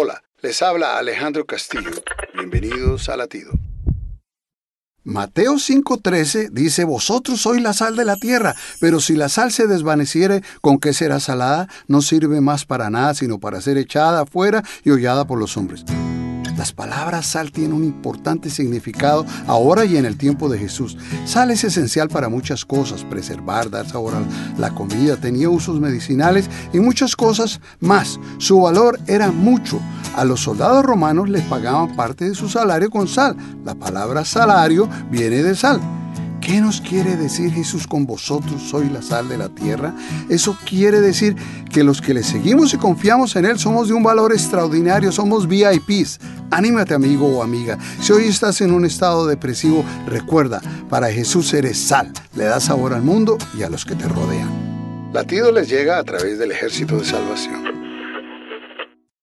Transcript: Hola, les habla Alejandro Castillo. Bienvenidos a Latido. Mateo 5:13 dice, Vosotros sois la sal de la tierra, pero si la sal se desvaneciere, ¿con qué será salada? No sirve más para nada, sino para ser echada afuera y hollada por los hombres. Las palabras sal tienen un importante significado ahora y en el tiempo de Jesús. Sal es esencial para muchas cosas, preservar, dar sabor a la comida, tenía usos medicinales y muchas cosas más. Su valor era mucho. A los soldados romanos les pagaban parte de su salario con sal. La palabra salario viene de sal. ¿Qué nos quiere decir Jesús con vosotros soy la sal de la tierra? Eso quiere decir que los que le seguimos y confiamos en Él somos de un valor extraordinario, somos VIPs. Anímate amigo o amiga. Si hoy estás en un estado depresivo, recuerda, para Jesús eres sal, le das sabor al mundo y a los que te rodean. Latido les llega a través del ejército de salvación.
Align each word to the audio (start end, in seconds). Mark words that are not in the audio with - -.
Hola, 0.00 0.22
les 0.42 0.62
habla 0.62 0.96
Alejandro 0.96 1.44
Castillo. 1.44 1.90
Bienvenidos 2.32 3.08
a 3.08 3.16
Latido. 3.16 3.50
Mateo 5.02 5.54
5:13 5.54 6.50
dice, 6.52 6.84
Vosotros 6.84 7.40
sois 7.40 7.60
la 7.60 7.72
sal 7.72 7.96
de 7.96 8.04
la 8.04 8.14
tierra, 8.14 8.54
pero 8.80 9.00
si 9.00 9.16
la 9.16 9.28
sal 9.28 9.50
se 9.50 9.66
desvaneciere, 9.66 10.42
¿con 10.60 10.78
qué 10.78 10.92
será 10.92 11.18
salada? 11.18 11.66
No 11.88 12.00
sirve 12.00 12.40
más 12.40 12.64
para 12.64 12.90
nada, 12.90 13.12
sino 13.14 13.40
para 13.40 13.60
ser 13.60 13.76
echada 13.76 14.20
afuera 14.20 14.62
y 14.84 14.90
hollada 14.90 15.26
por 15.26 15.40
los 15.40 15.56
hombres. 15.56 15.84
Las 16.58 16.72
palabras 16.72 17.24
sal 17.24 17.52
tienen 17.52 17.72
un 17.72 17.84
importante 17.84 18.50
significado 18.50 19.24
ahora 19.46 19.84
y 19.84 19.96
en 19.96 20.04
el 20.04 20.18
tiempo 20.18 20.48
de 20.48 20.58
Jesús. 20.58 20.98
Sal 21.24 21.52
es 21.52 21.62
esencial 21.62 22.08
para 22.08 22.28
muchas 22.28 22.64
cosas, 22.64 23.04
preservar, 23.04 23.70
dar 23.70 23.88
sabor 23.88 24.14
a 24.14 24.58
la 24.60 24.74
comida, 24.74 25.16
tenía 25.16 25.48
usos 25.48 25.78
medicinales 25.80 26.50
y 26.72 26.80
muchas 26.80 27.14
cosas 27.14 27.60
más. 27.78 28.18
Su 28.38 28.60
valor 28.60 28.98
era 29.06 29.30
mucho. 29.30 29.80
A 30.16 30.24
los 30.24 30.40
soldados 30.40 30.84
romanos 30.84 31.28
les 31.28 31.44
pagaban 31.44 31.94
parte 31.94 32.28
de 32.28 32.34
su 32.34 32.48
salario 32.48 32.90
con 32.90 33.06
sal. 33.06 33.36
La 33.64 33.76
palabra 33.76 34.24
salario 34.24 34.88
viene 35.12 35.44
de 35.44 35.54
sal. 35.54 35.80
¿Qué 36.48 36.62
nos 36.62 36.80
quiere 36.80 37.14
decir 37.16 37.52
Jesús 37.52 37.86
con 37.86 38.06
vosotros 38.06 38.62
soy 38.62 38.88
la 38.88 39.02
sal 39.02 39.28
de 39.28 39.36
la 39.36 39.50
tierra? 39.50 39.94
Eso 40.30 40.56
quiere 40.64 40.98
decir 41.02 41.36
que 41.70 41.84
los 41.84 42.00
que 42.00 42.14
le 42.14 42.22
seguimos 42.22 42.72
y 42.72 42.78
confiamos 42.78 43.36
en 43.36 43.44
Él 43.44 43.58
somos 43.58 43.88
de 43.88 43.92
un 43.92 44.02
valor 44.02 44.32
extraordinario, 44.32 45.12
somos 45.12 45.46
VIPs. 45.46 46.18
Anímate 46.50 46.94
amigo 46.94 47.26
o 47.26 47.42
amiga. 47.42 47.76
Si 48.00 48.14
hoy 48.14 48.24
estás 48.28 48.62
en 48.62 48.72
un 48.72 48.86
estado 48.86 49.26
depresivo, 49.26 49.84
recuerda, 50.06 50.62
para 50.88 51.12
Jesús 51.12 51.52
eres 51.52 51.76
sal, 51.76 52.10
le 52.34 52.44
das 52.44 52.64
sabor 52.64 52.94
al 52.94 53.02
mundo 53.02 53.36
y 53.54 53.62
a 53.62 53.68
los 53.68 53.84
que 53.84 53.94
te 53.94 54.08
rodean. 54.08 55.10
Latido 55.12 55.52
les 55.52 55.68
llega 55.68 55.98
a 55.98 56.04
través 56.04 56.38
del 56.38 56.52
ejército 56.52 56.96
de 56.96 57.04
salvación. 57.04 57.87